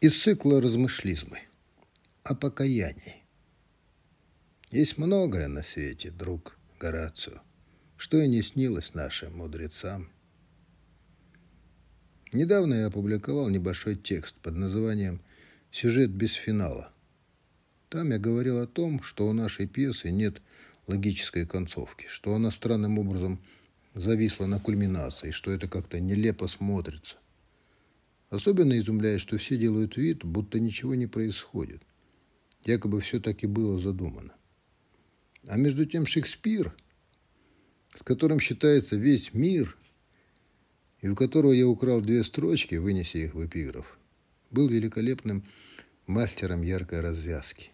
Из 0.00 0.22
цикла 0.22 0.60
размышлизмы 0.60 1.40
о 2.22 2.36
покаянии. 2.36 3.24
Есть 4.70 4.96
многое 4.96 5.48
на 5.48 5.64
свете, 5.64 6.12
друг 6.12 6.56
Горацио, 6.78 7.40
что 7.96 8.20
и 8.20 8.28
не 8.28 8.42
снилось 8.42 8.94
нашим 8.94 9.38
мудрецам. 9.38 10.08
Недавно 12.32 12.74
я 12.74 12.86
опубликовал 12.86 13.48
небольшой 13.48 13.96
текст 13.96 14.36
под 14.36 14.54
названием 14.54 15.20
«Сюжет 15.72 16.12
без 16.12 16.34
финала». 16.34 16.92
Там 17.88 18.12
я 18.12 18.20
говорил 18.20 18.60
о 18.60 18.68
том, 18.68 19.02
что 19.02 19.26
у 19.26 19.32
нашей 19.32 19.66
пьесы 19.66 20.12
нет 20.12 20.40
логической 20.86 21.44
концовки, 21.44 22.06
что 22.08 22.36
она 22.36 22.52
странным 22.52 23.00
образом 23.00 23.40
зависла 23.94 24.46
на 24.46 24.60
кульминации, 24.60 25.32
что 25.32 25.50
это 25.50 25.66
как-то 25.66 25.98
нелепо 25.98 26.46
смотрится. 26.46 27.16
Особенно 28.30 28.78
изумляет, 28.78 29.20
что 29.20 29.38
все 29.38 29.56
делают 29.56 29.96
вид, 29.96 30.24
будто 30.24 30.60
ничего 30.60 30.94
не 30.94 31.06
происходит. 31.06 31.82
Якобы 32.64 33.00
все 33.00 33.20
так 33.20 33.42
и 33.42 33.46
было 33.46 33.78
задумано. 33.78 34.34
А 35.46 35.56
между 35.56 35.86
тем 35.86 36.04
Шекспир, 36.06 36.74
с 37.94 38.02
которым 38.02 38.38
считается 38.38 38.96
весь 38.96 39.32
мир, 39.32 39.76
и 41.00 41.08
у 41.08 41.16
которого 41.16 41.52
я 41.52 41.66
украл 41.66 42.02
две 42.02 42.22
строчки, 42.22 42.74
вынеся 42.74 43.18
их 43.18 43.34
в 43.34 43.46
эпиграф, 43.46 43.98
был 44.50 44.68
великолепным 44.68 45.44
мастером 46.06 46.62
яркой 46.62 47.00
развязки. 47.00 47.70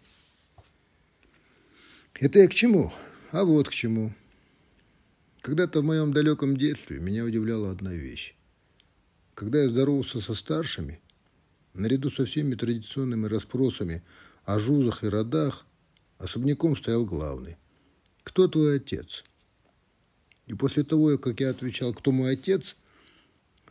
Это 2.15 2.39
я 2.39 2.47
к 2.47 2.55
чему? 2.55 2.93
А 3.33 3.45
вот 3.45 3.69
к 3.69 3.73
чему. 3.73 4.13
Когда-то 5.41 5.81
в 5.81 5.85
моем 5.85 6.13
далеком 6.13 6.57
детстве 6.57 7.01
меня 7.01 7.25
удивляла 7.25 7.73
одна 7.73 7.93
вещь. 7.93 8.35
Когда 9.35 9.63
я 9.63 9.69
здоровался 9.69 10.21
со 10.21 10.33
старшими, 10.33 11.01
наряду 11.75 12.09
со 12.11 12.25
всеми 12.25 12.55
традиционными 12.55 13.27
расспросами 13.27 14.05
о 14.45 14.61
жузах 14.61 15.03
и 15.03 15.09
родах, 15.09 15.67
особняком 16.19 16.77
стоял 16.77 17.05
главный. 17.05 17.57
«Кто 18.23 18.47
твой 18.47 18.77
отец?» 18.77 19.25
И 20.47 20.55
после 20.55 20.85
того, 20.85 21.19
как 21.19 21.41
я 21.41 21.51
отвечал 21.51 21.93
«Кто 21.93 22.13
мой 22.13 22.35
отец?», 22.35 22.77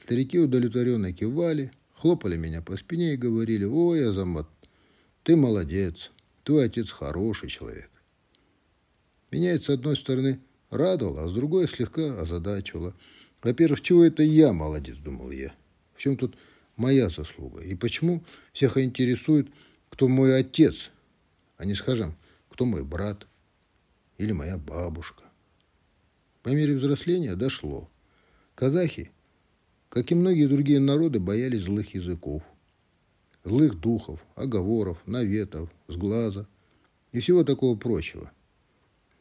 старики 0.01 0.37
удовлетворенно 0.37 1.13
кивали, 1.13 1.71
хлопали 1.93 2.35
меня 2.35 2.61
по 2.61 2.75
спине 2.75 3.13
и 3.13 3.17
говорили 3.17 3.63
«Ой, 3.63 4.09
Азамат, 4.09 4.49
ты 5.23 5.37
молодец, 5.37 6.11
твой 6.43 6.65
отец 6.65 6.91
хороший 6.91 7.47
человек». 7.47 7.89
Меня 9.31 9.53
это, 9.53 9.65
с 9.65 9.69
одной 9.69 9.95
стороны, 9.95 10.41
радовало, 10.69 11.23
а 11.23 11.29
с 11.29 11.33
другой 11.33 11.69
слегка 11.69 12.19
озадачивало– 12.19 12.93
во-первых, 13.43 13.81
чего 13.81 14.05
это 14.05 14.23
я 14.23 14.53
молодец, 14.53 14.95
думал 14.97 15.31
я. 15.31 15.53
В 15.93 15.99
чем 15.99 16.15
тут 16.15 16.37
моя 16.77 17.09
заслуга? 17.09 17.61
И 17.61 17.75
почему 17.75 18.23
всех 18.53 18.77
интересует, 18.77 19.49
кто 19.89 20.07
мой 20.07 20.39
отец, 20.39 20.91
а 21.57 21.65
не, 21.65 21.75
скажем, 21.75 22.15
кто 22.49 22.65
мой 22.65 22.83
брат 22.85 23.27
или 24.17 24.31
моя 24.31 24.57
бабушка? 24.57 25.23
По 26.41 26.49
мере 26.49 26.75
взросления 26.75 27.35
дошло. 27.35 27.89
Казахи, 28.55 29.11
как 29.89 30.11
и 30.11 30.15
многие 30.15 30.47
другие 30.47 30.79
народы, 30.79 31.19
боялись 31.19 31.63
злых 31.63 31.93
языков, 31.93 32.43
злых 33.43 33.79
духов, 33.79 34.25
оговоров, 34.35 34.99
наветов, 35.05 35.69
сглаза 35.87 36.47
и 37.11 37.19
всего 37.19 37.43
такого 37.43 37.77
прочего. 37.77 38.31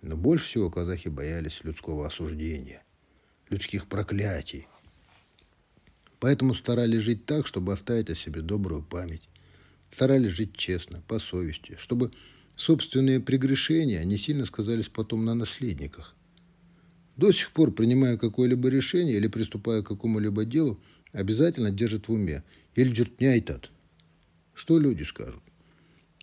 Но 0.00 0.16
больше 0.16 0.46
всего 0.46 0.70
казахи 0.70 1.08
боялись 1.08 1.60
людского 1.64 2.06
осуждения– 2.06 2.84
людских 3.52 3.86
проклятий. 3.86 4.66
Поэтому 6.18 6.54
старались 6.54 7.02
жить 7.02 7.26
так, 7.26 7.46
чтобы 7.46 7.72
оставить 7.72 8.10
о 8.10 8.14
себе 8.14 8.40
добрую 8.40 8.82
память. 8.82 9.22
Старались 9.92 10.32
жить 10.32 10.56
честно, 10.56 11.02
по 11.06 11.18
совести, 11.18 11.76
чтобы 11.78 12.12
собственные 12.56 13.20
прегрешения 13.20 14.02
не 14.04 14.16
сильно 14.16 14.46
сказались 14.46 14.88
потом 14.88 15.24
на 15.24 15.34
наследниках. 15.34 16.14
До 17.16 17.30
сих 17.30 17.50
пор, 17.50 17.72
принимая 17.72 18.16
какое-либо 18.16 18.68
решение 18.68 19.16
или 19.16 19.28
приступая 19.28 19.82
к 19.82 19.88
какому-либо 19.88 20.44
делу, 20.44 20.80
обязательно 21.12 21.70
держит 21.70 22.08
в 22.08 22.12
уме 22.12 22.42
«Ильджертняйтат». 22.74 23.70
Что 24.54 24.78
люди 24.78 25.02
скажут? 25.02 25.42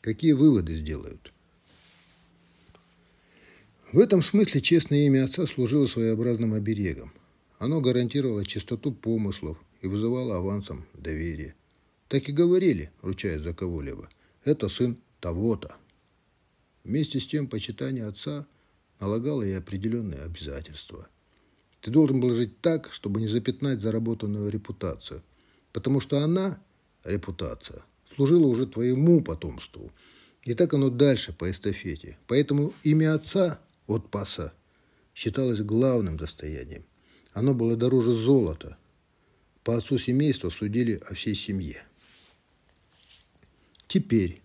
Какие 0.01 0.31
выводы 0.31 0.73
сделают? 0.75 1.31
В 3.91 3.97
этом 3.97 4.21
смысле 4.21 4.61
честное 4.61 5.07
имя 5.07 5.23
отца 5.23 5.47
служило 5.47 5.87
своеобразным 5.87 6.53
оберегом. 6.53 7.11
Оно 7.57 7.81
гарантировало 7.81 8.45
чистоту 8.45 8.91
помыслов 8.91 9.57
и 9.81 9.87
вызывало 9.87 10.37
авансом 10.37 10.85
доверие. 10.93 11.55
Так 12.07 12.29
и 12.29 12.31
говорили, 12.31 12.91
ручаясь 13.01 13.41
за 13.41 13.51
кого-либо. 13.51 14.07
Это 14.43 14.69
сын 14.69 14.95
того-то. 15.21 15.75
Вместе 16.83 17.19
с 17.19 17.25
тем 17.25 17.47
почитание 17.47 18.05
отца 18.05 18.45
налагало 18.99 19.41
и 19.41 19.53
определенные 19.53 20.21
обязательства. 20.21 21.07
Ты 21.81 21.89
должен 21.89 22.19
был 22.19 22.31
жить 22.33 22.61
так, 22.61 22.93
чтобы 22.93 23.19
не 23.19 23.27
запятнать 23.27 23.81
заработанную 23.81 24.51
репутацию. 24.51 25.23
Потому 25.73 25.99
что 25.99 26.19
она, 26.19 26.61
репутация, 27.03 27.81
служила 28.15 28.45
уже 28.45 28.67
твоему 28.67 29.21
потомству. 29.21 29.91
И 30.43 30.53
так 30.53 30.75
оно 30.75 30.91
дальше 30.91 31.33
по 31.33 31.49
эстафете. 31.49 32.19
Поэтому 32.27 32.71
имя 32.83 33.15
отца 33.15 33.59
от 33.89 34.09
паса 34.09 34.53
считалось 35.13 35.59
главным 35.61 36.15
достоянием 36.15 36.85
оно 37.33 37.53
было 37.53 37.75
дороже 37.75 38.13
золота. 38.13 38.77
По 39.63 39.75
отцу 39.75 39.97
семейства 39.97 40.49
судили 40.49 41.01
о 41.09 41.13
всей 41.13 41.35
семье. 41.35 41.83
Теперь. 43.87 44.41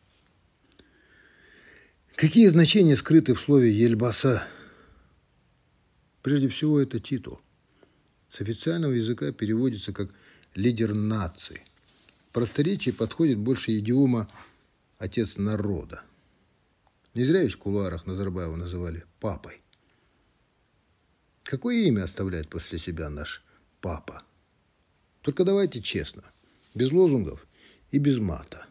Какие 2.14 2.48
значения 2.48 2.96
скрыты 2.96 3.34
в 3.34 3.40
слове 3.40 3.72
«ельбаса»? 3.72 4.46
Прежде 6.22 6.48
всего, 6.48 6.80
это 6.80 7.00
титул. 7.00 7.40
С 8.28 8.40
официального 8.40 8.92
языка 8.92 9.32
переводится 9.32 9.92
как 9.92 10.10
«лидер 10.54 10.94
нации». 10.94 11.62
В 12.28 12.32
просторечии 12.32 12.90
подходит 12.90 13.38
больше 13.38 13.78
идиома 13.78 14.30
«отец 14.98 15.36
народа». 15.36 16.02
Не 17.14 17.24
зря 17.24 17.42
ведь 17.42 17.52
в 17.52 17.58
кулуарах 17.58 18.06
Назарбаева 18.06 18.56
называли 18.56 19.04
«папой». 19.20 19.62
Какое 21.44 21.76
имя 21.86 22.02
оставляет 22.04 22.48
после 22.48 22.78
себя 22.78 23.08
наш 23.08 23.44
папа? 23.80 24.24
Только 25.20 25.44
давайте 25.44 25.80
честно, 25.80 26.24
без 26.74 26.90
лозунгов 26.90 27.46
и 27.90 27.98
без 27.98 28.18
мата. 28.18 28.66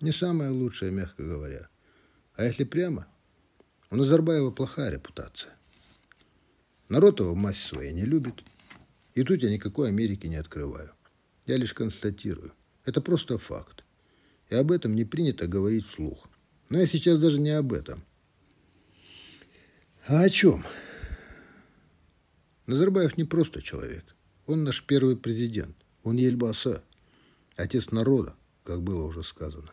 Не 0.00 0.12
самое 0.12 0.50
лучшее, 0.50 0.90
мягко 0.90 1.22
говоря. 1.24 1.68
А 2.34 2.44
если 2.44 2.64
прямо, 2.64 3.06
у 3.90 3.96
Назарбаева 3.96 4.50
плохая 4.50 4.90
репутация. 4.90 5.52
Народ 6.88 7.20
его 7.20 7.34
в 7.34 7.36
массе 7.36 7.68
своей 7.68 7.92
не 7.92 8.04
любит. 8.04 8.44
И 9.14 9.24
тут 9.24 9.42
я 9.42 9.50
никакой 9.50 9.88
Америки 9.88 10.26
не 10.26 10.36
открываю. 10.36 10.92
Я 11.46 11.58
лишь 11.58 11.74
констатирую. 11.74 12.54
Это 12.84 13.02
просто 13.02 13.36
факт. 13.36 13.84
И 14.48 14.54
об 14.54 14.72
этом 14.72 14.94
не 14.94 15.04
принято 15.04 15.46
говорить 15.46 15.86
вслух. 15.86 16.28
Но 16.68 16.78
я 16.78 16.86
сейчас 16.86 17.20
даже 17.20 17.40
не 17.40 17.50
об 17.50 17.72
этом. 17.72 18.04
А 20.06 20.22
о 20.22 20.30
чем? 20.30 20.64
Назарбаев 22.66 23.16
не 23.16 23.24
просто 23.24 23.62
человек. 23.62 24.04
Он 24.46 24.64
наш 24.64 24.84
первый 24.84 25.16
президент. 25.16 25.76
Он 26.02 26.16
Ельбаса, 26.16 26.82
отец 27.56 27.90
народа, 27.90 28.34
как 28.64 28.82
было 28.82 29.04
уже 29.04 29.22
сказано. 29.22 29.72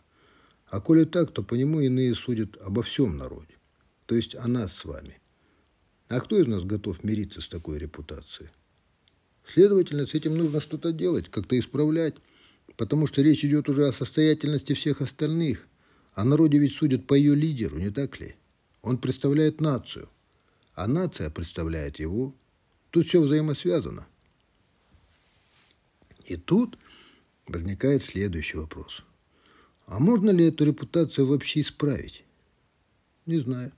А 0.68 0.82
коли 0.82 1.06
так, 1.06 1.32
то 1.32 1.44
по 1.44 1.56
нему 1.56 1.82
иные 1.82 2.16
судят 2.16 2.58
обо 2.62 2.84
всем 2.84 3.18
народе. 3.18 3.56
То 4.06 4.16
есть 4.16 4.36
о 4.36 4.48
нас 4.48 4.74
с 4.74 4.86
вами. 4.86 5.20
А 6.08 6.20
кто 6.20 6.38
из 6.40 6.48
нас 6.48 6.64
готов 6.64 7.04
мириться 7.04 7.42
с 7.42 7.48
такой 7.48 7.78
репутацией? 7.78 8.50
Следовательно, 9.48 10.06
с 10.06 10.14
этим 10.14 10.38
нужно 10.38 10.60
что-то 10.60 10.92
делать, 10.92 11.30
как-то 11.30 11.58
исправлять, 11.58 12.16
потому 12.78 13.08
что 13.08 13.22
речь 13.22 13.46
идет 13.46 13.70
уже 13.70 13.88
о 13.88 13.94
состоятельности 13.94 14.74
всех 14.74 15.02
остальных. 15.02 15.68
А 16.16 16.24
народе 16.24 16.58
ведь 16.58 16.74
судят 16.74 17.06
по 17.06 17.14
ее 17.14 17.36
лидеру, 17.36 17.78
не 17.78 17.92
так 17.92 18.20
ли? 18.20 18.36
Он 18.82 18.98
представляет 18.98 19.62
нацию, 19.62 20.10
а 20.74 20.88
нация 20.88 21.30
представляет 21.30 22.00
его– 22.00 22.34
Тут 22.96 23.08
все 23.08 23.22
взаимосвязано. 23.22 24.08
И 26.24 26.38
тут 26.38 26.78
возникает 27.46 28.06
следующий 28.06 28.56
вопрос. 28.56 29.04
А 29.86 30.00
можно 30.00 30.30
ли 30.30 30.46
эту 30.46 30.64
репутацию 30.64 31.28
вообще 31.28 31.60
исправить? 31.60 32.24
Не 33.26 33.40
знаю. 33.40 33.74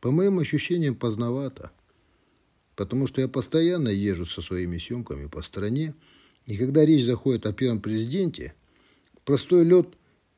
По 0.00 0.10
моим 0.10 0.38
ощущениям, 0.38 0.94
поздновато. 0.94 1.70
Потому 2.76 3.06
что 3.06 3.20
я 3.20 3.28
постоянно 3.28 3.90
езжу 3.90 4.24
со 4.24 4.40
своими 4.40 4.78
съемками 4.78 5.26
по 5.26 5.42
стране, 5.42 5.94
и 6.46 6.56
когда 6.56 6.86
речь 6.86 7.04
заходит 7.04 7.44
о 7.44 7.52
первом 7.52 7.82
президенте, 7.82 8.54
простой 9.26 9.66
лед 9.66 9.88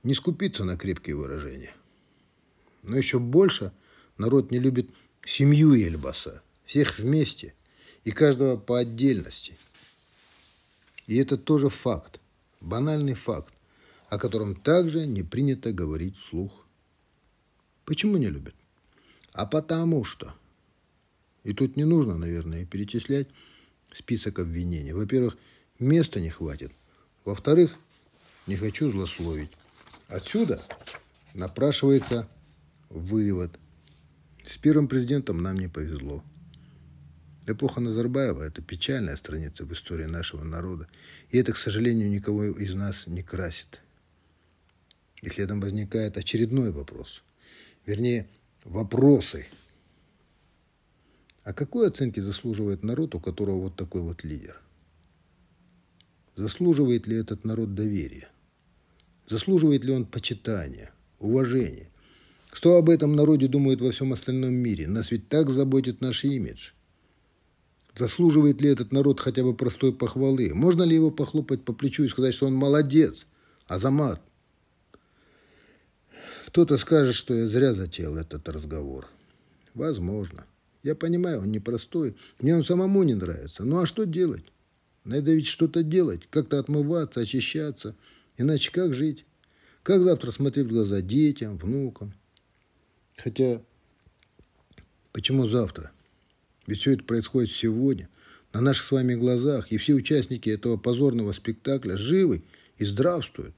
не 0.07 0.15
скупится 0.15 0.65
на 0.65 0.77
крепкие 0.77 1.17
выражения. 1.17 1.75
Но 2.83 2.97
еще 2.97 3.19
больше 3.19 3.73
народ 4.17 4.51
не 4.51 4.59
любит 4.59 4.89
семью 5.25 5.75
Ельбаса, 5.75 6.43
всех 6.65 6.99
вместе– 6.99 7.53
и 8.07 8.13
каждого 8.13 8.57
по 8.57 8.79
отдельности. 8.79 9.57
И 11.09 11.17
это 11.17 11.37
тоже 11.37 11.69
факт. 11.69 12.21
Банальный 12.61 13.15
факт, 13.15 13.53
о 14.09 14.17
котором 14.17 14.55
также 14.55 15.07
не 15.07 15.25
принято 15.25 15.73
говорить 15.73 16.17
вслух. 16.17 16.65
Почему 17.85 18.17
не 18.17 18.31
любят? 18.31 18.55
А 19.33 19.45
потому 19.45 20.05
что. 20.05 20.33
И 21.43 21.53
тут 21.53 21.77
не 21.77 21.85
нужно, 21.85 22.17
наверное, 22.17 22.65
перечислять 22.65 23.27
список 23.93 24.39
обвинений. 24.39 24.93
Во-первых, 24.93 25.37
места 25.81 26.21
не 26.21 26.31
хватит. 26.31 26.71
Во-вторых, 27.25 27.75
не 28.47 28.55
хочу 28.55 28.93
злословить. 28.93 29.51
Отсюда 30.09 30.63
напрашивается 31.35 32.29
вывод. 32.91 33.59
С 34.45 34.57
первым 34.57 34.87
президентом 34.87 35.43
нам 35.43 35.59
не 35.59 35.67
повезло. 35.67 36.23
Эпоха 37.49 37.81
Назарбаева– 37.81 38.43
это 38.45 38.63
печальная 38.63 39.17
страница 39.17 39.65
в 39.65 39.73
истории 39.73 40.05
нашего 40.05 40.45
народа. 40.45 40.89
И 41.31 41.39
это, 41.39 41.53
к 41.53 41.57
сожалению, 41.57 42.09
никого 42.09 42.45
из 42.45 42.75
нас 42.75 43.09
не 43.09 43.23
красит. 43.23 43.81
И 45.23 45.29
следом 45.29 45.61
возникает 45.61 46.17
очередной 46.17 46.71
вопрос. 46.71 47.23
Вернее, 47.85 48.29
вопросы. 48.65 49.47
А 51.43 51.53
какой 51.53 51.89
оценки 51.89 52.21
заслуживает 52.21 52.85
народ, 52.85 53.15
у 53.17 53.21
которого 53.21 53.63
вот 53.63 53.77
такой 53.77 54.03
вот 54.03 54.23
лидер? 54.23 54.61
Заслуживает 56.37 57.07
ли 57.09 57.17
этот 57.17 57.45
народ 57.45 57.75
доверия? 57.75 58.29
Заслуживает 59.29 59.85
ли 59.85 59.93
он 59.93 60.05
почитания, 60.05 60.93
уважения? 61.19 61.91
Что 62.53 62.77
об 62.77 62.89
этом 62.89 63.17
народе 63.17 63.49
думают 63.49 63.81
во 63.81 63.91
всем 63.91 64.13
остальном 64.13 64.55
мире? 64.55 64.87
Нас 64.89 65.11
ведь 65.11 65.29
так 65.29 65.51
заботит 65.51 66.01
наш 66.01 66.25
имидж. 66.25 66.71
Заслуживает 67.99 68.61
ли 68.61 68.69
этот 68.71 68.93
народ 68.93 69.21
хотя 69.21 69.43
бы 69.43 69.55
простой 69.55 69.93
похвалы? 69.93 70.53
Можно 70.55 70.83
ли 70.83 70.95
его 70.95 71.11
похлопать 71.11 71.63
по 71.63 71.73
плечу 71.73 72.05
и 72.05 72.09
сказать, 72.09 72.35
что 72.35 72.47
он 72.47 72.55
молодец? 72.55 73.27
Азамат. 73.67 74.21
Кто-то 76.47 76.79
скажет, 76.79 77.15
что 77.15 77.35
я 77.35 77.49
зря 77.49 77.75
затеял 77.75 78.17
этот 78.17 78.49
разговор. 78.49 79.07
Возможно. 79.75 80.47
Я 80.83 80.95
понимаю, 80.95 81.41
он 81.41 81.51
непростой. 81.51 82.17
Мне 82.41 82.55
он 82.55 82.65
самому 82.65 83.03
не 83.03 83.15
нравится. 83.15 83.65
Ну 83.65 83.81
а 83.81 83.87
что 83.87 84.05
делать? 84.05 84.45
Надо 85.05 85.35
ведь 85.35 85.47
что-то 85.47 85.83
делать, 85.83 86.29
как-то 86.31 86.59
отмываться, 86.59 87.21
очищаться. 87.21 87.95
Иначе 88.37 88.71
как 88.71 88.95
жить? 88.95 89.25
Как 89.83 90.01
завтра 90.01 90.31
смотреть 90.31 90.67
в 90.67 90.71
глаза 90.71 91.01
детям, 91.01 91.57
внукам? 91.59 92.13
Хотя, 93.17 93.63
почему 95.13 95.47
завтра? 95.47 95.93
Ведь 96.67 96.81
все 96.81 96.93
это 96.93 97.05
происходит 97.05 97.51
сегодня, 97.51 98.09
на 98.53 98.61
наших 98.61 98.87
с 98.87 98.91
вами 98.91 99.15
глазах, 99.15 99.71
и 99.71 99.79
все 99.79 99.95
участники 99.95 100.49
этого 100.49 100.77
позорного 100.77 101.33
спектакля 101.33 101.97
живы 101.97 102.43
и 102.79 102.85
здравствуют. 102.85 103.55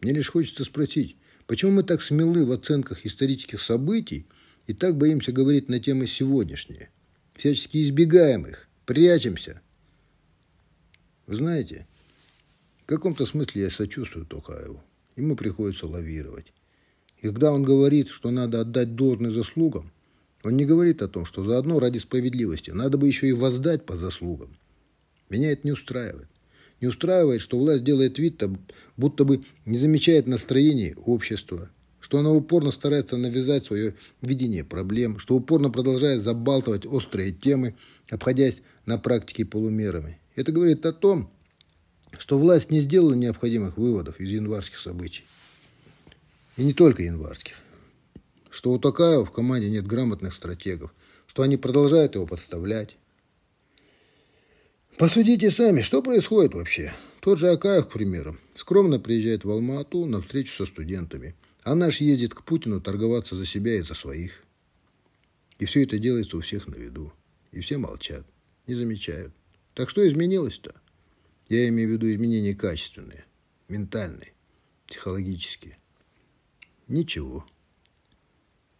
Мне 0.00 0.12
лишь 0.12 0.30
хочется 0.30 0.64
спросить, 0.64 1.16
почему 1.46 1.72
мы 1.72 1.82
так 1.82 2.02
смелы 2.02 2.44
в 2.44 2.52
оценках 2.52 3.04
исторических 3.04 3.60
событий 3.60 4.26
и 4.66 4.72
так 4.72 4.96
боимся 4.96 5.32
говорить 5.32 5.68
на 5.68 5.78
темы 5.78 6.06
сегодняшние? 6.06 6.90
Всячески 7.34 7.82
избегаем 7.84 8.46
их, 8.46 8.68
прячемся– 8.86 9.60
вы 11.30 11.36
знаете, 11.36 11.86
каком-то 12.90 13.24
смысле 13.24 13.62
я 13.62 13.70
сочувствую 13.70 14.26
Токаеву. 14.26 14.82
Ему 15.14 15.36
приходится 15.36 15.86
лавировать. 15.86 16.52
И 17.20 17.28
когда 17.28 17.52
он 17.52 17.62
говорит, 17.62 18.08
что 18.08 18.32
надо 18.32 18.62
отдать 18.62 18.96
должное 18.96 19.30
заслугам, 19.30 19.92
он 20.42 20.56
не 20.56 20.64
говорит 20.64 21.00
о 21.00 21.08
том, 21.08 21.24
что 21.24 21.44
заодно 21.44 21.78
ради 21.78 21.98
справедливости 21.98 22.72
надо 22.72 22.98
бы 22.98 23.06
еще 23.06 23.28
и 23.28 23.32
воздать 23.32 23.86
по 23.86 23.94
заслугам. 23.94 24.56
Меня 25.28 25.52
это 25.52 25.60
не 25.64 25.70
устраивает. 25.70 26.28
Не 26.80 26.88
устраивает, 26.88 27.42
что 27.42 27.58
власть 27.58 27.84
делает 27.84 28.18
вид, 28.18 28.42
будто 28.96 29.24
бы 29.24 29.44
не 29.66 29.78
замечает 29.78 30.26
настроение 30.26 30.96
общества, 30.96 31.70
что 32.00 32.18
она 32.18 32.32
упорно 32.32 32.72
старается 32.72 33.16
навязать 33.16 33.66
свое 33.66 33.94
видение 34.20 34.64
проблем, 34.64 35.20
что 35.20 35.36
упорно 35.36 35.70
продолжает 35.70 36.22
забалтывать 36.22 36.86
острые 36.86 37.32
темы, 37.32 37.76
обходясь 38.08 38.62
на 38.86 38.98
практике 38.98 39.44
полумерами. 39.44 40.18
Это 40.34 40.50
говорит 40.50 40.86
о 40.86 40.92
том, 40.92 41.30
что 42.20 42.38
власть 42.38 42.70
не 42.70 42.80
сделала 42.80 43.14
необходимых 43.14 43.78
выводов 43.78 44.20
из 44.20 44.28
январских 44.28 44.78
событий. 44.78 45.24
И 46.58 46.62
не 46.62 46.74
только 46.74 47.02
январских. 47.02 47.56
Что 48.50 48.72
у 48.72 48.78
Токаева 48.78 49.24
в 49.24 49.32
команде 49.32 49.70
нет 49.70 49.86
грамотных 49.86 50.34
стратегов, 50.34 50.92
что 51.26 51.42
они 51.42 51.56
продолжают 51.56 52.16
его 52.16 52.26
подставлять. 52.26 52.96
Посудите 54.98 55.50
сами, 55.50 55.80
что 55.80 56.02
происходит 56.02 56.52
вообще? 56.52 56.92
Тот 57.20 57.38
же 57.38 57.50
Акаев, 57.50 57.88
к 57.88 57.92
примеру, 57.92 58.36
скромно 58.54 59.00
приезжает 59.00 59.44
в 59.44 59.50
Алма-Ату 59.50 60.04
на 60.04 60.20
встречу 60.20 60.52
со 60.54 60.66
студентами, 60.66 61.34
а 61.62 61.74
наш 61.74 62.02
ездит 62.02 62.34
к 62.34 62.44
Путину 62.44 62.82
торговаться 62.82 63.34
за 63.34 63.46
себя 63.46 63.76
и 63.76 63.82
за 63.82 63.94
своих. 63.94 64.44
И 65.58 65.64
все 65.64 65.84
это 65.84 65.98
делается 65.98 66.36
у 66.36 66.40
всех 66.42 66.66
на 66.66 66.74
виду. 66.74 67.14
И 67.52 67.60
все 67.60 67.78
молчат, 67.78 68.26
не 68.66 68.74
замечают. 68.74 69.32
Так 69.72 69.88
что 69.88 70.06
изменилось-то? 70.06 70.74
Я 71.50 71.68
имею 71.68 71.88
в 71.88 71.92
виду 71.94 72.08
изменения 72.08 72.54
качественные, 72.54 73.24
ментальные, 73.68 74.32
психологические. 74.86 75.76
Ничего. 76.86 77.44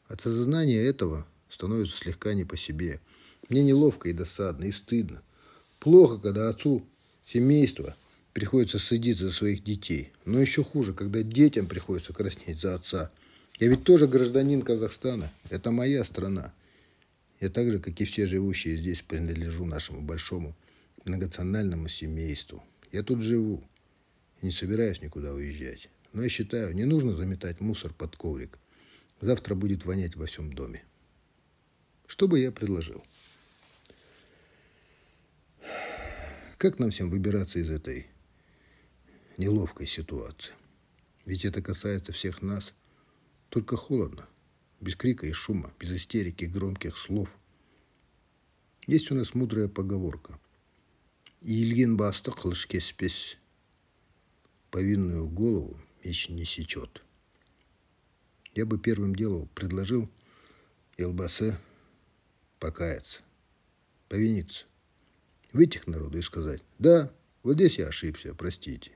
От 0.06 0.20
осознания 0.20 0.80
этого 0.80 1.26
становится 1.50 1.96
слегка 1.96 2.32
не 2.32 2.44
по 2.44 2.56
себе. 2.56 3.00
Мне 3.48 3.64
неловко 3.64 4.08
и 4.08 4.12
досадно, 4.12 4.66
и 4.66 4.70
стыдно. 4.70 5.20
Плохо, 5.80 6.18
когда 6.18 6.48
отцу 6.48 6.86
семейства 7.26 7.96
приходится 8.34 8.78
садиться 8.78 9.24
за 9.24 9.32
своих 9.32 9.64
детей. 9.64 10.12
Но 10.24 10.38
еще 10.38 10.62
хуже, 10.62 10.92
когда 10.92 11.24
детям 11.24 11.66
приходится 11.66 12.12
краснеть 12.12 12.60
за 12.60 12.76
отца. 12.76 13.10
Я 13.58 13.66
ведь 13.66 13.82
тоже 13.82 14.06
гражданин 14.06 14.62
Казахстана. 14.62 15.28
Это 15.48 15.72
моя 15.72 16.04
страна. 16.04 16.52
Я 17.40 17.50
так 17.50 17.68
же, 17.72 17.80
как 17.80 18.00
и 18.00 18.04
все 18.04 18.28
живущие 18.28 18.76
здесь, 18.76 19.02
принадлежу 19.02 19.64
нашему 19.64 20.02
большому 20.02 20.54
многонациональному 21.04 21.88
семейству. 21.88 22.62
Я 22.92 23.02
тут 23.02 23.20
живу 23.20 23.62
и 24.40 24.46
не 24.46 24.52
собираюсь 24.52 25.00
никуда 25.00 25.32
уезжать. 25.32 25.88
Но 26.12 26.22
я 26.22 26.28
считаю, 26.28 26.74
не 26.74 26.84
нужно 26.84 27.14
заметать 27.14 27.60
мусор 27.60 27.94
под 27.94 28.16
коврик. 28.16 28.58
Завтра 29.20 29.54
будет 29.54 29.84
вонять 29.84 30.16
во 30.16 30.26
всем 30.26 30.52
доме. 30.52 30.84
Что 32.06 32.26
бы 32.26 32.40
я 32.40 32.50
предложил? 32.50 33.04
Как 36.58 36.78
нам 36.78 36.90
всем 36.90 37.10
выбираться 37.10 37.58
из 37.58 37.70
этой 37.70 38.06
неловкой 39.36 39.86
ситуации? 39.86 40.52
Ведь 41.24 41.44
это 41.44 41.62
касается 41.62 42.12
всех 42.12 42.42
нас. 42.42 42.72
Только 43.50 43.76
холодно, 43.76 44.28
без 44.80 44.96
крика 44.96 45.26
и 45.26 45.32
шума, 45.32 45.72
без 45.78 45.92
истерики 45.92 46.44
и 46.44 46.48
громких 46.48 46.96
слов. 46.98 47.28
Есть 48.86 49.10
у 49.10 49.14
нас 49.14 49.34
мудрая 49.34 49.68
поговорка– 49.68 50.38
иілген 51.40 51.96
басты 51.96 52.30
қылыш 52.30 52.66
кеспес 52.66 53.36
повинную 54.70 55.28
голову 55.28 55.78
меч 56.04 56.28
не 56.28 56.44
сечет 56.44 57.02
я 58.54 58.66
бы 58.66 58.78
первым 58.78 59.14
делом 59.14 59.48
предложил 59.54 60.08
Елбасе 60.98 61.58
покаяться, 62.58 63.22
повиниться, 64.08 64.66
выйти 65.52 65.78
к 65.78 65.86
народу 65.86 66.18
и 66.18 66.22
сказать, 66.22 66.62
да, 66.78 67.12
вот 67.42 67.54
здесь 67.54 67.78
я 67.78 67.88
ошибся, 67.88 68.34
простите. 68.34 68.92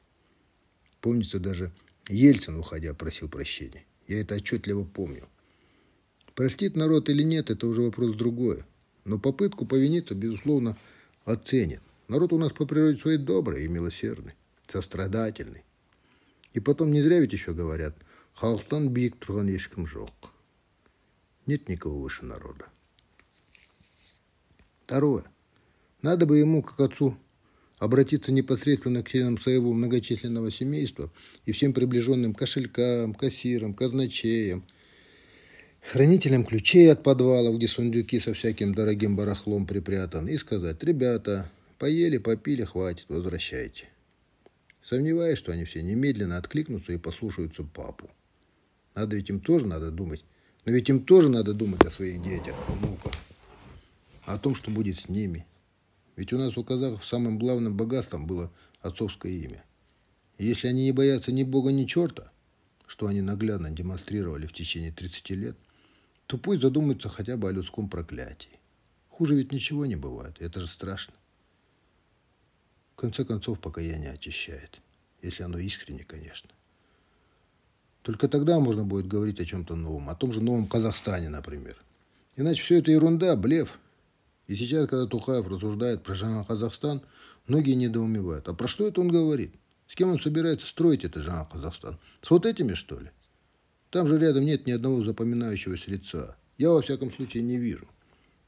Помнится, 1.00 1.38
даже 1.38 1.72
Ельцин, 2.08 2.56
уходя, 2.56 2.94
просил 2.94 3.28
прощения. 3.28 3.84
Я 4.06 4.20
это 4.20 4.34
отчетливо 4.34 4.84
помню. 4.84 5.28
Простит 6.34 6.76
народ 6.76 7.08
или 7.08 7.22
нет, 7.22 7.50
это 7.50 7.66
уже 7.66 7.82
вопрос 7.82 8.16
другой. 8.16 8.64
Но 9.04 9.18
попытку 9.18 9.66
повиниться, 9.66 10.14
безусловно, 10.14 10.76
оценит. 11.24 11.80
Народ 12.08 12.32
у 12.32 12.38
нас 12.38 12.52
по 12.52 12.66
природе 12.66 12.98
своей 12.98 13.18
добрый 13.18 13.64
и 13.64 13.68
милосердный, 13.68 14.34
сострадательный. 14.66 15.64
И 16.52 16.60
потом 16.60 16.92
не 16.92 17.02
зря 17.02 17.18
ведь 17.20 17.32
еще 17.32 17.54
говорят, 17.54 17.96
халықтан 18.34 18.88
биік 18.90 19.18
тұрған 19.22 19.50
ешкім 19.54 19.86
жоқ. 19.86 20.30
Нет 21.46 21.68
никого 21.68 22.00
выше 22.00 22.24
народа. 22.24 22.66
Второе. 24.84 25.24
Надо 26.02 26.26
бы 26.26 26.38
ему, 26.38 26.62
как 26.62 26.80
отцу, 26.80 27.16
обратиться 27.78 28.32
непосредственно 28.32 29.02
к 29.02 29.08
членам 29.08 29.38
своего 29.38 29.72
многочисленного 29.72 30.50
семейства 30.50 31.12
и 31.44 31.52
всем 31.52 31.72
приближенным 31.72 32.34
кошелькам, 32.34 33.14
кассирам, 33.14 33.74
казначеям, 33.74 34.64
хранителям 35.80 36.44
ключей 36.44 36.90
от 36.90 37.02
подвалов, 37.02 37.56
где 37.56 37.68
сундуки 37.68 38.20
со 38.20 38.34
всяким 38.34 38.74
дорогим 38.74 39.16
барахлом 39.16 39.66
припрятаны, 39.66 40.30
и 40.30 40.38
сказать, 40.38 40.82
ребята, 40.82 41.50
Поели, 41.84 42.16
попили, 42.16 42.64
хватит, 42.64 43.04
возвращайте. 43.10 43.90
Сомневаюсь, 44.80 45.36
что 45.36 45.52
они 45.52 45.66
все 45.66 45.82
немедленно 45.82 46.38
откликнутся 46.38 46.94
и 46.94 46.96
послушаются 46.96 47.62
папу. 47.62 48.08
Надо 48.94 49.16
ведь 49.16 49.28
им 49.28 49.38
тоже 49.38 49.66
надо 49.66 49.90
думать. 49.90 50.24
Но 50.64 50.72
ведь 50.72 50.88
им 50.88 51.04
тоже 51.04 51.28
надо 51.28 51.52
думать 51.52 51.84
о 51.84 51.90
своих 51.90 52.22
детях, 52.22 52.56
внуках. 52.70 53.12
О 54.24 54.38
том, 54.38 54.54
что 54.54 54.70
будет 54.70 54.98
с 54.98 55.10
ними. 55.10 55.46
Ведь 56.16 56.32
у 56.32 56.38
нас 56.38 56.56
у 56.56 56.64
казахов 56.64 57.04
самым 57.04 57.38
главным 57.38 57.76
богатством 57.76 58.26
было 58.26 58.50
отцовское 58.80 59.32
имя. 59.32 59.62
И 60.38 60.46
если 60.46 60.68
они 60.68 60.84
не 60.84 60.92
боятся 60.92 61.32
ни 61.32 61.42
Бога, 61.42 61.70
ни 61.70 61.84
черта, 61.84 62.32
что 62.86 63.08
они 63.08 63.20
наглядно 63.20 63.70
демонстрировали 63.70 64.46
в 64.46 64.54
течение 64.54 64.90
30 64.90 65.30
лет, 65.32 65.56
то 66.28 66.38
пусть 66.38 66.62
задумаются 66.62 67.10
хотя 67.10 67.36
бы 67.36 67.50
о 67.50 67.52
людском 67.52 67.90
проклятии. 67.90 68.58
Хуже 69.10 69.36
ведь 69.36 69.52
ничего 69.52 69.84
не 69.84 69.96
бывает, 69.96 70.36
это 70.40 70.60
же 70.60 70.66
страшно. 70.66 71.12
В 72.96 73.00
конце 73.00 73.24
концов, 73.24 73.58
покаяние 73.60 74.12
очищает. 74.12 74.80
Если 75.20 75.42
оно 75.42 75.58
искренне, 75.58 76.04
конечно. 76.04 76.50
Только 78.02 78.28
тогда 78.28 78.60
можно 78.60 78.84
будет 78.84 79.08
говорить 79.08 79.40
о 79.40 79.44
чем-то 79.44 79.74
новом, 79.74 80.10
о 80.10 80.14
том 80.14 80.32
же 80.32 80.40
новом 80.40 80.66
Казахстане, 80.66 81.30
например. 81.30 81.76
Иначе 82.36 82.62
все 82.62 82.78
это 82.78 82.90
ерунда, 82.90 83.34
блеф. 83.34 83.78
И 84.46 84.54
сейчас, 84.54 84.88
когда 84.88 85.06
Тухаев 85.06 85.48
рассуждает 85.48 86.02
про 86.02 86.14
Жан 86.14 86.44
Казахстан, 86.44 87.00
многие 87.46 87.72
недоумевают. 87.72 88.48
А 88.48 88.54
про 88.54 88.68
что 88.68 88.86
это 88.86 89.00
он 89.00 89.08
говорит? 89.08 89.54
С 89.88 89.94
кем 89.94 90.10
он 90.10 90.20
собирается 90.20 90.66
строить 90.66 91.04
это 91.04 91.22
Жан 91.22 91.46
Казахстан? 91.46 91.98
С 92.20 92.30
вот 92.30 92.44
этими, 92.44 92.74
что 92.74 93.00
ли? 93.00 93.10
Там 93.90 94.06
же 94.06 94.18
рядом 94.18 94.44
нет 94.44 94.66
ни 94.66 94.72
одного 94.72 95.02
запоминающегося 95.02 95.90
лица. 95.90 96.36
Я, 96.58 96.70
во 96.70 96.82
всяком 96.82 97.12
случае, 97.12 97.42
не 97.42 97.56
вижу. 97.56 97.88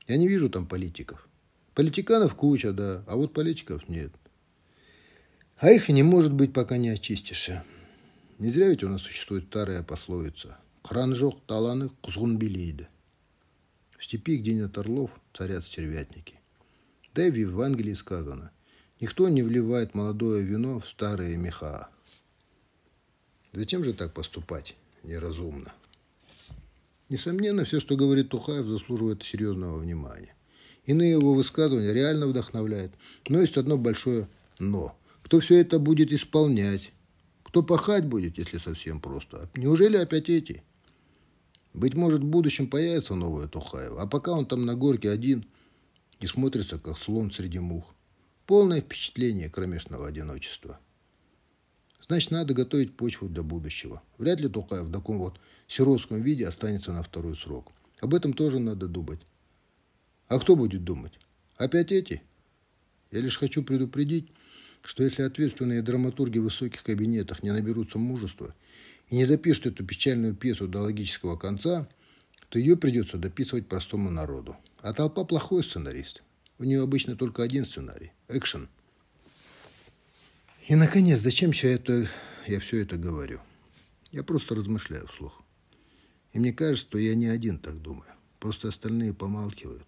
Я 0.07 0.19
не 0.19 0.29
вижу 0.29 0.51
там 0.51 0.67
политиков. 0.67 1.27
Политиканов 1.75 2.35
куча, 2.35 2.73
да, 2.73 3.05
а 3.07 3.17
вот 3.17 3.33
политиков 3.33 3.89
нет. 3.89 4.13
А 5.59 5.71
их 5.71 5.89
и 5.89 5.93
не 5.93 6.03
может 6.03 6.33
быть, 6.33 6.53
пока 6.53 6.77
не 6.77 6.91
очистишь. 6.91 7.51
Не 8.39 8.51
зря 8.51 8.69
ведь 8.69 8.85
у 8.85 8.89
нас 8.89 9.01
существует 9.01 9.45
старая 9.45 9.83
пословица. 9.83 10.59
Хранжок 10.83 11.41
таланы 11.47 11.89
кузгун 12.03 12.37
белейді. 12.39 12.89
В 13.99 14.05
степи, 14.05 14.37
где 14.37 14.53
нет 14.53 14.77
орлов, 14.77 15.11
царят 15.33 15.65
стервятники. 15.65 16.35
Да 17.15 17.27
и 17.27 17.31
в 17.31 17.37
Евангелии 17.37 17.95
сказано, 17.95 18.51
никто 19.01 19.31
не 19.31 19.43
вливает 19.43 19.95
молодое 19.95 20.45
вино 20.45 20.79
в 20.81 20.87
старые 20.87 21.39
меха. 21.39 21.89
Зачем 23.55 23.83
же 23.83 23.95
так 23.95 24.13
поступать 24.13 24.77
неразумно? 25.03 25.73
Несомненно, 27.09 27.65
все, 27.65 27.81
что 27.81 27.97
говорит 27.97 28.29
Тухаев, 28.29 28.67
заслуживает 28.67 29.23
серьезного 29.23 29.79
внимания. 29.79 30.35
Иные 30.85 31.13
его 31.13 31.33
высказывания 31.33 31.95
реально 31.95 32.27
вдохновляют. 32.27 32.93
Но 33.29 33.41
есть 33.41 33.57
одно 33.57 33.79
большое 33.79 34.29
«но». 34.59 34.95
Кто 35.27 35.41
все 35.41 35.59
это 35.59 35.81
будет 35.81 36.13
исполнять? 36.13 36.93
Кто 37.43 37.65
пахать 37.65 38.07
будет, 38.07 38.39
если 38.39 38.59
совсем 38.59 39.01
просто? 39.01 39.51
Неужели 39.57 39.97
опять 39.97 40.29
эти? 40.29 40.63
Быть 41.75 41.95
может, 41.95 42.21
в 42.21 42.27
будущем 42.27 42.69
появится 42.69 43.17
новый 43.17 43.49
Тухаев, 43.49 43.95
а 43.99 44.07
пока 44.07 44.31
он 44.31 44.47
там 44.47 44.65
на 44.65 44.77
горке 44.77 45.11
один 45.11 45.45
и 46.21 46.29
смотрится, 46.29 46.79
как 46.79 46.97
слон 46.97 47.33
среди 47.33 47.59
мух. 47.59 47.93
Полное 48.47 48.81
впечатление 48.81 49.51
кромешного 49.51 50.07
одиночества. 50.07 50.79
Значит, 52.07 52.31
надо 52.31 52.55
готовить 52.55 52.97
почву 52.97 53.29
для 53.29 53.43
будущего. 53.43 54.03
Вряд 54.19 54.39
ли 54.39 54.49
Тукаев 54.49 54.85
в 54.87 54.93
таком 54.93 55.19
вот 55.19 55.41
сиротском 55.67 56.23
виде 56.23 56.47
останется 56.47 56.93
на 56.93 57.03
второй 57.03 57.35
срок. 57.35 57.73
Об 57.99 58.15
этом 58.15 58.33
тоже 58.33 58.61
надо 58.61 58.87
думать. 58.87 59.23
А 60.29 60.39
кто 60.39 60.55
будет 60.55 60.85
думать? 60.85 61.19
Опять 61.57 61.91
эти? 61.91 62.23
Я 63.11 63.23
лишь 63.23 63.39
хочу 63.39 63.65
предупредить, 63.65 64.31
что 64.87 65.03
если 65.03 65.23
ответственные 65.23 65.83
драматурги 65.83 66.39
в 66.39 66.45
высоких 66.45 66.85
кабинетах 66.85 67.43
не 67.43 67.51
наберутся 67.51 67.99
мужества 67.99 68.55
и 69.09 69.17
не 69.17 69.27
допишут 69.27 69.67
эту 69.67 69.85
печальную 69.85 70.35
пьесу 70.35 70.69
до 70.69 70.81
логического 70.81 71.37
конца, 71.37 71.89
то 72.49 72.61
ее 72.61 72.77
придется 72.77 73.19
дописывать 73.19 73.67
простому 73.67 74.11
народу. 74.11 74.57
А 74.81 74.93
толпа 74.95 75.25
плохой 75.25 75.65
сценарист. 75.65 76.23
У 76.59 76.65
нее 76.65 76.83
обычно 76.83 77.17
только 77.17 77.43
один 77.43 77.67
сценарий– 77.67 78.13
экшен. 78.29 78.69
И, 80.69 80.77
наконец, 80.77 81.19
зачем 81.21 81.51
я, 81.51 81.73
это, 81.73 82.09
я 82.47 82.61
все 82.61 82.83
это 82.83 82.97
говорю? 82.97 83.41
Я 84.13 84.23
просто 84.23 84.55
размышляю 84.55 85.09
вслух. 85.09 85.43
И 86.33 86.39
мне 86.39 86.53
кажется, 86.53 86.87
что 86.87 86.99
я 86.99 87.17
не 87.17 87.27
один 87.27 87.59
так 87.59 87.83
думаю. 87.83 88.11
Просто 88.39 88.69
остальные 88.69 89.15
помалкивают 89.15 89.87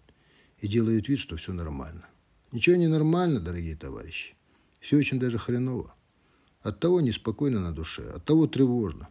и 0.59 0.67
делают 0.67 1.07
вид, 1.07 1.19
что 1.19 1.37
все 1.37 1.53
нормально. 1.53 2.05
Ничего 2.51 2.75
не 2.75 2.87
нормально, 2.87 3.39
дорогие 3.39 3.77
товарищи. 3.77 4.35
Все 4.79 4.97
очень 4.97 5.19
даже 5.19 5.37
хреново. 5.37 5.95
От 6.61 6.79
того 6.79 7.01
неспокойно 7.01 7.59
на 7.59 7.71
душе, 7.71 8.09
от 8.09 8.25
того 8.25 8.47
тревожно. 8.47 9.09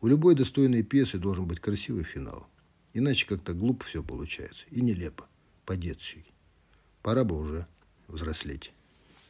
У 0.00 0.06
любой 0.06 0.34
достойной 0.34 0.82
пьесы 0.82 1.18
должен 1.18 1.46
быть 1.46 1.60
красивый 1.60 2.04
финал. 2.04 2.46
Иначе 2.92 3.26
как-то 3.26 3.54
глупо 3.54 3.84
все 3.84 4.02
получается 4.02 4.64
и 4.70 4.80
нелепо, 4.80 5.28
по-детски. 5.64 6.24
Пора 7.02 7.24
бы 7.24 7.36
уже 7.36 7.66
взрослеть. 8.08 8.72